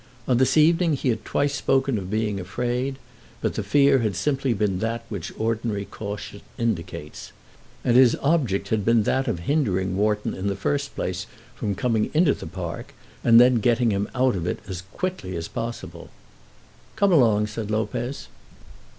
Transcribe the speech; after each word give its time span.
On 0.27 0.37
this 0.37 0.57
evening 0.57 0.93
he 0.93 1.09
had 1.09 1.23
twice 1.23 1.53
spoken 1.53 1.99
of 1.99 2.09
being 2.09 2.39
afraid, 2.39 2.97
but 3.39 3.53
the 3.53 3.61
fear 3.61 3.99
had 3.99 4.15
simply 4.15 4.51
been 4.51 4.79
that 4.79 5.05
which 5.09 5.31
ordinary 5.37 5.85
caution 5.85 6.41
indicates; 6.57 7.31
and 7.83 7.95
his 7.95 8.15
object 8.15 8.69
had 8.69 8.83
been 8.83 9.03
that 9.03 9.27
of 9.27 9.41
hindering 9.41 9.95
Wharton 9.95 10.33
in 10.33 10.47
the 10.47 10.55
first 10.55 10.95
place 10.95 11.27
from 11.53 11.75
coming 11.75 12.09
into 12.15 12.33
the 12.33 12.47
park, 12.47 12.95
and 13.23 13.39
then 13.39 13.57
of 13.57 13.61
getting 13.61 13.91
him 13.91 14.09
out 14.15 14.35
of 14.35 14.47
it 14.47 14.57
as 14.67 14.81
quickly 14.91 15.35
as 15.35 15.47
possible. 15.47 16.09
"Come 16.95 17.11
along," 17.11 17.45
said 17.45 17.69
Lopez. 17.69 18.27